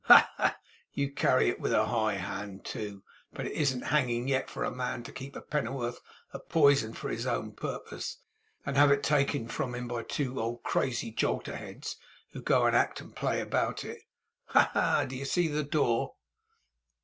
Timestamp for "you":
0.93-1.11, 15.15-15.25